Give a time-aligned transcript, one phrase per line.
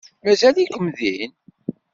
[0.23, 1.31] Mazal-ikem din?